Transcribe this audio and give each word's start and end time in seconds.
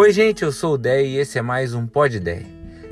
Oi, 0.00 0.12
gente, 0.12 0.44
eu 0.44 0.52
sou 0.52 0.74
o 0.74 0.78
Dé 0.78 1.04
e 1.04 1.16
esse 1.16 1.40
é 1.40 1.42
mais 1.42 1.74
um 1.74 1.84
Pod 1.84 2.20
Dé. 2.20 2.42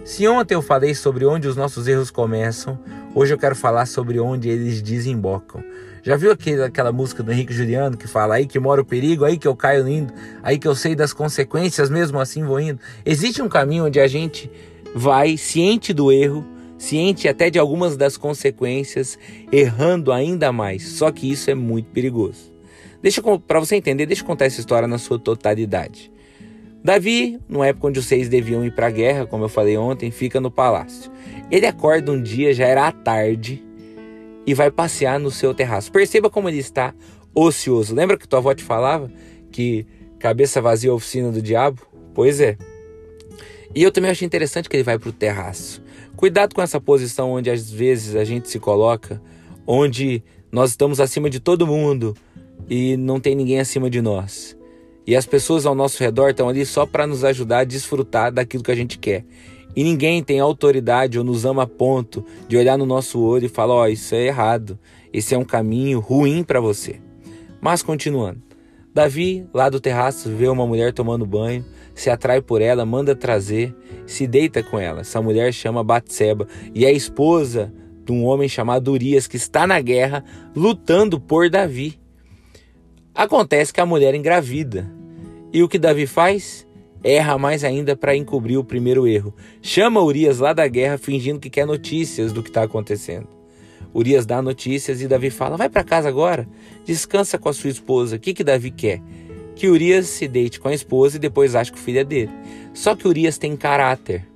Se 0.05 0.26
ontem 0.26 0.57
eu 0.57 0.60
falei 0.60 0.92
sobre 0.92 1.25
onde 1.25 1.47
os 1.47 1.55
nossos 1.55 1.87
erros 1.87 2.10
começam, 2.10 2.81
hoje 3.15 3.33
eu 3.33 3.39
quero 3.39 3.55
falar 3.55 3.87
sobre 3.87 4.19
onde 4.19 4.49
eles 4.49 4.83
desembocam. 4.83 5.63
Já 6.03 6.17
viu 6.17 6.33
aquele, 6.33 6.65
aquela 6.65 6.91
música 6.91 7.23
do 7.23 7.31
Henrique 7.31 7.55
Juliano 7.55 7.97
que 7.97 8.09
fala 8.09 8.34
aí 8.34 8.45
que 8.45 8.59
mora 8.59 8.80
o 8.80 8.84
perigo, 8.84 9.25
aí 9.25 9.39
que 9.39 9.47
eu 9.47 9.55
caio 9.55 9.84
lindo, 9.84 10.12
aí 10.43 10.59
que 10.59 10.66
eu 10.66 10.75
sei 10.75 10.97
das 10.97 11.12
consequências, 11.12 11.89
mesmo 11.89 12.19
assim 12.19 12.43
vou 12.43 12.59
indo? 12.59 12.80
Existe 13.05 13.41
um 13.41 13.48
caminho 13.48 13.87
onde 13.87 14.01
a 14.01 14.09
gente 14.09 14.51
vai 14.93 15.37
ciente 15.37 15.93
do 15.93 16.11
erro, 16.11 16.45
ciente 16.77 17.29
até 17.29 17.51
de 17.51 17.59
algumas 17.61 17.97
das 17.97 18.16
consequências, 18.16 19.16
errando 19.52 20.11
ainda 20.11 20.51
mais. 20.51 20.83
Só 20.88 21.12
que 21.12 21.30
isso 21.30 21.52
é 21.52 21.55
muito 21.55 21.88
perigoso. 21.91 22.52
Deixa 23.01 23.23
para 23.47 23.61
você 23.61 23.77
entender, 23.77 24.07
deixa 24.07 24.23
eu 24.23 24.27
contar 24.27 24.47
essa 24.47 24.59
história 24.59 24.88
na 24.88 24.98
sua 24.98 25.20
totalidade. 25.20 26.16
Davi, 26.87 27.41
numa 27.49 27.67
época 27.67 27.89
onde 27.89 27.99
os 27.99 28.07
seis 28.07 28.29
deviam 28.29 28.65
ir 28.65 28.73
para 28.73 28.87
a 28.87 28.91
guerra, 28.91 29.27
como 29.27 29.43
eu 29.43 29.49
falei 29.49 29.77
ontem, 29.77 30.13
fica 30.13 30.41
no 30.41 30.53
palácio. 30.53 31.11
Ele 31.51 31.67
acorda 31.67 32.12
um 32.12 32.23
dia, 32.23 32.55
já 32.55 32.65
era 32.65 32.87
à 32.87 32.93
tarde, 32.93 33.61
e 34.47 34.55
vai 34.55 34.71
passear 34.71 35.19
no 35.19 35.29
seu 35.29 35.53
terraço. 35.53 35.91
Perceba 35.91 36.31
como 36.31 36.49
ele 36.49 36.59
está 36.59 36.95
ocioso. 37.35 37.93
Lembra 37.93 38.17
que 38.17 38.29
tua 38.29 38.39
avó 38.39 38.55
te 38.55 38.62
falava 38.62 39.11
que 39.51 39.85
cabeça 40.21 40.62
vazia 40.62 40.91
é 40.91 40.93
oficina 40.93 41.33
do 41.33 41.43
diabo? 41.43 41.83
Pois 42.15 42.41
é. 42.41 42.57
E 43.75 43.83
eu 43.83 43.91
também 43.91 44.12
achei 44.12 44.25
interessante 44.25 44.69
que 44.69 44.77
ele 44.77 44.84
vai 44.84 44.97
para 44.97 45.09
o 45.09 45.12
terraço. 45.12 45.83
Cuidado 46.15 46.55
com 46.55 46.62
essa 46.62 46.81
posição 46.81 47.33
onde 47.33 47.51
às 47.51 47.69
vezes 47.69 48.15
a 48.15 48.23
gente 48.23 48.48
se 48.48 48.61
coloca, 48.61 49.21
onde 49.67 50.23
nós 50.53 50.71
estamos 50.71 51.01
acima 51.01 51.29
de 51.29 51.41
todo 51.41 51.67
mundo 51.67 52.15
e 52.71 52.97
não 52.97 53.19
tem 53.19 53.34
ninguém 53.34 53.59
acima 53.59 53.91
de 53.91 54.01
nós. 54.01 54.55
E 55.06 55.15
as 55.15 55.24
pessoas 55.24 55.65
ao 55.65 55.74
nosso 55.74 56.02
redor 56.02 56.31
estão 56.31 56.48
ali 56.48 56.67
só 56.67 56.84
para 56.84 57.06
nos 57.06 57.22
ajudar 57.22 57.61
a 57.61 57.64
desfrutar 57.64 58.33
daquilo 58.33 58.62
que 58.64 58.72
a 58.72 58.77
gente 58.77 58.98
quer. 58.98 59.25
E 59.77 59.84
ninguém 59.84 60.22
tem 60.22 60.41
autoridade 60.41 61.19
ou 61.19 61.25
nos 61.25 61.44
ama 61.44 61.62
a 61.64 61.67
ponto 61.67 62.25
de 62.48 62.56
olhar 62.56 62.78
no 62.78 62.86
nosso 62.86 63.20
olho 63.20 63.44
e 63.44 63.48
falar: 63.48 63.75
Ó, 63.75 63.83
oh, 63.83 63.86
isso 63.86 64.14
é 64.14 64.27
errado, 64.27 64.78
esse 65.12 65.34
é 65.34 65.39
um 65.39 65.44
caminho 65.44 66.00
ruim 66.00 66.42
para 66.42 66.61
você. 66.61 66.97
Mas 67.61 67.83
continuando. 67.83 68.42
Davi, 68.92 69.47
lá 69.53 69.69
do 69.69 69.78
terraço, 69.78 70.31
vê 70.31 70.48
uma 70.48 70.66
mulher 70.66 70.91
tomando 70.94 71.27
banho, 71.27 71.62
se 71.94 72.09
atrai 72.09 72.41
por 72.41 72.62
ela, 72.62 72.86
manda 72.86 73.14
trazer, 73.14 73.77
se 74.06 74.27
deita 74.27 74.62
com 74.62 74.78
ela. 74.78 75.03
Essa 75.03 75.20
mulher 75.20 75.53
chama 75.53 75.84
Batseba 75.84 76.48
e 76.75 76.86
é 76.86 76.91
esposa 76.91 77.70
de 78.06 78.12
um 78.12 78.25
homem 78.25 78.48
chamado 78.48 78.91
Urias 78.91 79.27
que 79.27 79.36
está 79.36 79.66
na 79.66 79.78
guerra 79.83 80.25
lutando 80.55 81.20
por 81.20 81.50
Davi. 81.50 82.00
Acontece 83.14 83.70
que 83.70 83.81
a 83.81 83.86
mulher 83.86 84.14
engravida. 84.14 84.91
E 85.52 85.62
o 85.62 85.69
que 85.69 85.78
Davi 85.78 86.06
faz? 86.06 86.66
Erra 87.02 87.39
mais 87.39 87.62
ainda 87.62 87.94
para 87.94 88.16
encobrir 88.16 88.58
o 88.58 88.64
primeiro 88.64 89.06
erro. 89.06 89.34
Chama 89.62 90.03
Urias 90.03 90.38
lá 90.38 90.53
da 90.53 90.66
guerra 90.66 90.98
fingindo 90.98 91.38
que 91.38 91.50
quer 91.50 91.66
notícias 91.66 92.33
do 92.33 92.42
que 92.42 92.48
está 92.48 92.64
acontecendo. 92.64 93.28
Urias 93.94 94.27
dá 94.27 94.42
notícias 94.42 95.00
e 95.00 95.08
Davi 95.08 95.30
fala: 95.30 95.56
Vai 95.56 95.69
para 95.69 95.84
casa 95.84 96.08
agora, 96.08 96.48
descansa 96.84 97.38
com 97.38 97.48
a 97.48 97.53
sua 97.53 97.70
esposa. 97.70 98.16
O 98.16 98.19
que, 98.19 98.34
que 98.34 98.44
Davi 98.44 98.70
quer? 98.70 99.00
Que 99.55 99.69
Urias 99.69 100.06
se 100.06 100.28
deite 100.28 100.61
com 100.61 100.69
a 100.69 100.75
esposa 100.75 101.16
e 101.16 101.20
depois 101.20 101.55
ache 101.55 101.72
que 101.72 101.78
o 101.78 101.81
filho 101.81 102.00
é 102.00 102.05
dele. 102.05 102.33
Só 102.75 102.94
que 102.94 103.08
Urias 103.08 103.38
tem 103.38 103.56
caráter. 103.56 104.27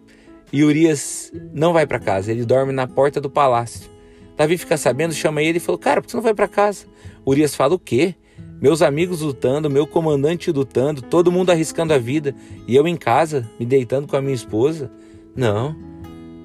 E 0.53 0.65
Urias 0.65 1.31
não 1.53 1.73
vai 1.73 1.87
para 1.87 1.99
casa, 1.99 2.33
ele 2.33 2.45
dorme 2.45 2.73
na 2.73 2.87
porta 2.87 3.21
do 3.21 3.29
palácio. 3.29 3.89
Davi 4.37 4.57
fica 4.57 4.77
sabendo, 4.77 5.13
chama 5.13 5.43
ele 5.43 5.59
e 5.59 5.61
falou: 5.61 5.79
Cara, 5.79 6.01
por 6.01 6.07
que 6.07 6.13
você 6.13 6.17
não 6.17 6.23
vai 6.23 6.35
para 6.35 6.49
casa? 6.49 6.87
Urias 7.27 7.55
fala: 7.55 7.75
O 7.75 7.79
quê? 7.79 8.15
Meus 8.61 8.83
amigos 8.83 9.23
lutando, 9.23 9.71
meu 9.71 9.87
comandante 9.87 10.53
lutando, 10.53 11.01
todo 11.01 11.33
mundo 11.33 11.51
arriscando 11.51 11.95
a 11.95 11.99
vida 11.99 12.35
e 12.69 12.77
eu 12.77 12.87
em 12.87 12.97
casa, 12.97 13.49
me 13.59 13.65
deitando 13.65 14.07
com 14.07 14.17
a 14.17 14.21
minha 14.21 14.35
esposa? 14.35 14.91
Não. 15.35 15.75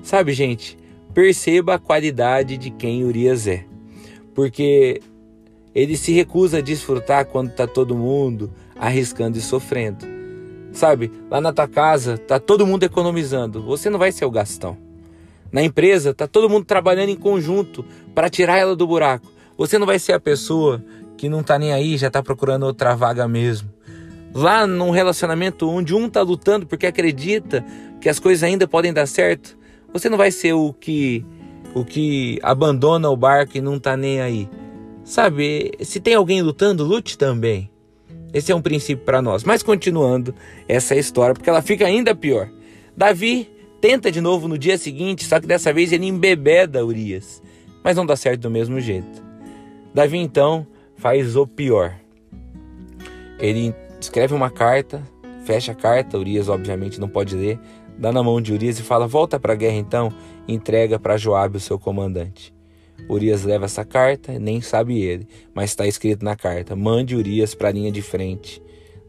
Sabe, 0.01 0.31
gente, 0.31 0.77
perceba 1.13 1.75
a 1.75 1.79
qualidade 1.79 2.57
de 2.57 2.69
quem 2.69 3.03
Urias 3.03 3.47
é. 3.47 3.65
Porque 4.33 5.01
ele 5.73 5.97
se 5.97 6.13
recusa 6.13 6.59
a 6.59 6.61
desfrutar 6.61 7.25
quando 7.25 7.49
está 7.49 7.67
todo 7.67 7.97
mundo 7.97 8.49
arriscando 8.77 9.37
e 9.37 9.41
sofrendo. 9.41 10.05
Sabe, 10.71 11.11
lá 11.29 11.41
na 11.41 11.51
tua 11.51 11.67
casa 11.67 12.17
tá 12.17 12.39
todo 12.39 12.65
mundo 12.65 12.83
economizando, 12.83 13.61
você 13.61 13.89
não 13.89 13.99
vai 13.99 14.11
ser 14.11 14.25
o 14.25 14.31
gastão. 14.31 14.77
Na 15.51 15.63
empresa 15.63 16.13
tá 16.13 16.27
todo 16.27 16.49
mundo 16.49 16.65
trabalhando 16.65 17.09
em 17.09 17.15
conjunto 17.15 17.83
para 18.13 18.29
tirar 18.29 18.57
ela 18.57 18.75
do 18.75 18.87
buraco. 18.87 19.31
Você 19.57 19.77
não 19.77 19.85
vai 19.85 19.99
ser 19.99 20.13
a 20.13 20.19
pessoa 20.19 20.83
que 21.17 21.29
não 21.29 21.43
tá 21.43 21.57
nem 21.57 21.73
aí, 21.73 21.97
já 21.97 22.09
tá 22.09 22.21
procurando 22.21 22.63
outra 22.63 22.95
vaga 22.95 23.27
mesmo. 23.27 23.69
Lá 24.33 24.67
num 24.67 24.91
relacionamento 24.91 25.69
onde 25.69 25.93
um 25.93 26.09
tá 26.09 26.21
lutando 26.21 26.65
porque 26.67 26.85
acredita 26.85 27.65
que 28.01 28.09
as 28.09 28.19
coisas 28.19 28.43
ainda 28.43 28.67
podem 28.67 28.91
dar 28.91 29.07
certo, 29.07 29.57
você 29.93 30.09
não 30.09 30.17
vai 30.17 30.31
ser 30.31 30.53
o 30.53 30.73
que 30.73 31.25
o 31.73 31.83
que 31.83 32.39
abandona 32.41 33.09
o 33.09 33.17
barco 33.17 33.57
e 33.57 33.61
não 33.61 33.77
tá 33.77 33.97
nem 33.97 34.21
aí. 34.21 34.49
Sabe, 35.03 35.73
se 35.81 35.99
tem 35.99 36.15
alguém 36.15 36.41
lutando, 36.41 36.83
lute 36.83 37.17
também. 37.17 37.69
Esse 38.33 38.51
é 38.51 38.55
um 38.55 38.61
princípio 38.61 39.05
para 39.05 39.21
nós. 39.21 39.43
Mas 39.43 39.61
continuando 39.61 40.33
essa 40.67 40.95
história, 40.95 41.33
porque 41.33 41.49
ela 41.49 41.61
fica 41.61 41.85
ainda 41.85 42.15
pior. 42.15 42.49
Davi 42.95 43.49
tenta 43.79 44.11
de 44.11 44.19
novo 44.19 44.47
no 44.47 44.57
dia 44.57 44.77
seguinte, 44.77 45.25
só 45.25 45.39
que 45.39 45.47
dessa 45.47 45.71
vez 45.71 45.91
ele 45.91 46.07
embebeda 46.07 46.85
Urias. 46.85 47.41
Mas 47.83 47.97
não 47.97 48.05
dá 48.05 48.15
certo 48.15 48.41
do 48.41 48.49
mesmo 48.49 48.79
jeito. 48.79 49.23
Davi 49.93 50.17
então 50.17 50.65
faz 51.05 51.35
o 51.35 51.45
pior. 51.45 51.95
Ele 53.37 53.75
escreve 54.01 54.33
uma 54.33 54.49
carta, 54.49 55.03
fecha 55.45 55.71
a 55.71 55.75
carta, 55.75 56.17
Urias 56.17 56.49
obviamente 56.49 56.99
não 56.99 57.07
pode 57.07 57.35
ler, 57.35 57.59
dá 57.95 58.11
na 58.11 58.23
mão 58.23 58.41
de 58.41 58.51
Urias 58.51 58.79
e 58.79 58.81
fala: 58.81 59.05
"Volta 59.05 59.39
para 59.39 59.53
a 59.53 59.55
guerra 59.55 59.75
então", 59.75 60.11
e 60.47 60.53
entrega 60.55 60.97
para 60.97 61.15
Joabe, 61.15 61.57
o 61.57 61.59
seu 61.59 61.77
comandante. 61.77 62.51
Urias 63.07 63.43
leva 63.43 63.65
essa 63.65 63.85
carta, 63.85 64.39
nem 64.39 64.61
sabe 64.61 64.99
ele, 64.99 65.27
mas 65.53 65.69
está 65.69 65.85
escrito 65.85 66.25
na 66.25 66.35
carta: 66.35 66.75
"Mande 66.75 67.15
Urias 67.15 67.53
para 67.53 67.69
a 67.69 67.71
linha 67.71 67.91
de 67.91 68.01
frente 68.01 68.59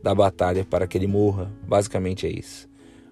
da 0.02 0.14
batalha 0.14 0.66
para 0.66 0.86
que 0.86 0.98
ele 0.98 1.06
morra". 1.06 1.50
Basicamente 1.66 2.26
é 2.26 2.30
isso. 2.30 2.68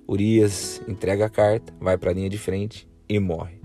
Urias 0.06 0.82
entrega 0.86 1.24
a 1.24 1.30
carta, 1.30 1.72
vai 1.80 1.96
para 1.96 2.10
a 2.10 2.14
linha 2.14 2.28
de 2.28 2.36
frente 2.36 2.86
e 3.08 3.18
morre. 3.18 3.58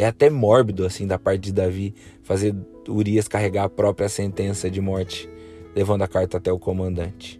É 0.00 0.06
até 0.06 0.30
mórbido 0.30 0.86
assim 0.86 1.06
da 1.06 1.18
parte 1.18 1.42
de 1.42 1.52
Davi 1.52 1.94
fazer 2.22 2.56
Urias 2.88 3.28
carregar 3.28 3.64
a 3.64 3.68
própria 3.68 4.08
sentença 4.08 4.70
de 4.70 4.80
morte, 4.80 5.28
levando 5.76 6.00
a 6.00 6.08
carta 6.08 6.38
até 6.38 6.50
o 6.50 6.58
comandante. 6.58 7.38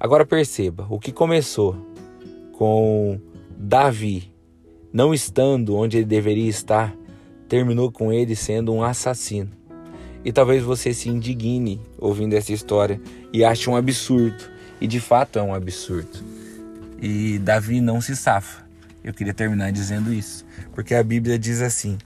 Agora 0.00 0.26
perceba, 0.26 0.88
o 0.90 0.98
que 0.98 1.12
começou 1.12 1.76
com 2.58 3.20
Davi 3.56 4.34
não 4.92 5.14
estando 5.14 5.76
onde 5.76 5.98
ele 5.98 6.04
deveria 6.04 6.50
estar, 6.50 6.92
terminou 7.48 7.92
com 7.92 8.12
ele 8.12 8.34
sendo 8.34 8.72
um 8.72 8.82
assassino. 8.82 9.52
E 10.24 10.32
talvez 10.32 10.64
você 10.64 10.92
se 10.92 11.08
indigne 11.08 11.80
ouvindo 11.96 12.34
essa 12.34 12.52
história 12.52 13.00
e 13.32 13.44
ache 13.44 13.70
um 13.70 13.76
absurdo. 13.76 14.42
E 14.80 14.88
de 14.88 14.98
fato 14.98 15.38
é 15.38 15.42
um 15.44 15.54
absurdo. 15.54 16.18
E 17.00 17.38
Davi 17.38 17.80
não 17.80 18.00
se 18.00 18.16
safa. 18.16 18.65
Eu 19.06 19.14
queria 19.14 19.32
terminar 19.32 19.70
dizendo 19.70 20.12
isso, 20.12 20.44
porque 20.74 20.92
a 20.92 21.02
Bíblia 21.02 21.38
diz 21.38 21.62
assim: 21.62 21.96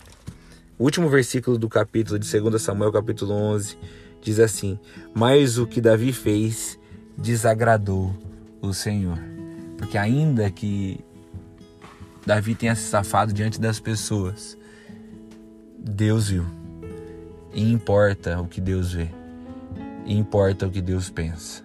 o 0.79 0.85
último 0.85 1.09
versículo 1.09 1.57
do 1.57 1.67
capítulo 1.67 2.19
de 2.19 2.41
2 2.41 2.61
Samuel, 2.61 2.93
capítulo 2.93 3.33
11, 3.33 3.79
diz 4.21 4.39
assim: 4.39 4.79
Mas 5.15 5.57
o 5.57 5.67
que 5.67 5.81
Davi 5.81 6.13
fez 6.13 6.79
desagradou 7.17 8.15
o 8.61 8.75
Senhor. 8.75 9.19
Porque 9.79 9.97
ainda 9.97 10.51
que 10.51 11.01
Davi 12.27 12.55
tenha 12.55 12.75
se 12.75 12.83
safado 12.83 13.33
diante 13.33 13.59
das 13.59 13.81
pessoas, 13.81 14.59
Deus 15.79 16.29
viu. 16.29 16.45
E 17.55 17.63
importa 17.73 18.39
o 18.39 18.47
que 18.47 18.61
Deus 18.61 18.93
vê. 18.93 19.09
E 20.05 20.15
importa 20.15 20.67
o 20.67 20.71
que 20.71 20.83
Deus 20.83 21.09
pensa. 21.09 21.63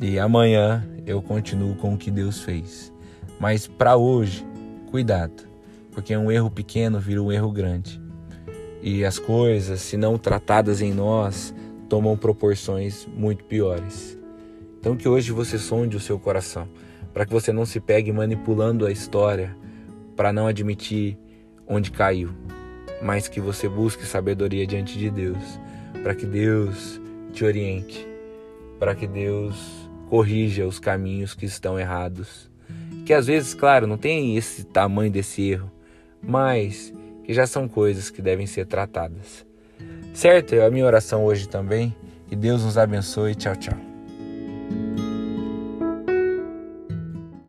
E 0.00 0.18
amanhã 0.18 0.84
eu 1.06 1.22
continuo 1.22 1.76
com 1.76 1.94
o 1.94 1.98
que 1.98 2.10
Deus 2.10 2.40
fez. 2.40 2.92
Mas 3.38 3.66
para 3.66 3.96
hoje, 3.96 4.46
cuidado, 4.90 5.48
porque 5.92 6.16
um 6.16 6.30
erro 6.30 6.50
pequeno 6.50 6.98
vira 6.98 7.22
um 7.22 7.30
erro 7.30 7.50
grande 7.52 8.00
e 8.82 9.04
as 9.04 9.18
coisas, 9.18 9.80
se 9.80 9.96
não 9.96 10.16
tratadas 10.16 10.80
em 10.80 10.92
nós, 10.92 11.54
tomam 11.88 12.16
proporções 12.16 13.06
muito 13.06 13.44
piores. 13.44 14.18
Então 14.78 14.96
que 14.96 15.08
hoje 15.08 15.32
você 15.32 15.58
sonde 15.58 15.96
o 15.96 16.00
seu 16.00 16.18
coração, 16.18 16.68
para 17.12 17.26
que 17.26 17.32
você 17.32 17.52
não 17.52 17.66
se 17.66 17.80
pegue 17.80 18.12
manipulando 18.12 18.86
a 18.86 18.92
história, 18.92 19.56
para 20.14 20.32
não 20.32 20.46
admitir 20.46 21.18
onde 21.66 21.90
caiu, 21.90 22.30
mas 23.02 23.28
que 23.28 23.40
você 23.40 23.68
busque 23.68 24.06
sabedoria 24.06 24.66
diante 24.66 24.98
de 24.98 25.10
Deus, 25.10 25.60
para 26.02 26.14
que 26.14 26.26
Deus 26.26 27.00
te 27.32 27.44
oriente, 27.44 28.06
para 28.78 28.94
que 28.94 29.06
Deus 29.06 29.88
corrija 30.08 30.66
os 30.66 30.78
caminhos 30.78 31.34
que 31.34 31.46
estão 31.46 31.78
errados. 31.78 32.48
Que 33.08 33.14
às 33.14 33.26
vezes, 33.26 33.54
claro, 33.54 33.86
não 33.86 33.96
tem 33.96 34.36
esse 34.36 34.64
tamanho 34.64 35.10
desse 35.10 35.40
erro, 35.48 35.72
mas 36.22 36.92
que 37.24 37.32
já 37.32 37.46
são 37.46 37.66
coisas 37.66 38.10
que 38.10 38.20
devem 38.20 38.46
ser 38.46 38.66
tratadas. 38.66 39.46
Certo? 40.12 40.54
É 40.54 40.66
a 40.66 40.70
minha 40.70 40.84
oração 40.84 41.24
hoje 41.24 41.48
também. 41.48 41.96
Que 42.26 42.36
Deus 42.36 42.62
nos 42.62 42.76
abençoe. 42.76 43.34
Tchau, 43.34 43.56
tchau. 43.56 43.87